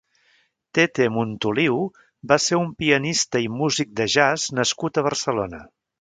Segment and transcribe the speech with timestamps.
[0.77, 1.77] Tete Montoliu
[2.31, 5.63] va ser un pianista i músic de jazz nascut a Barcelona.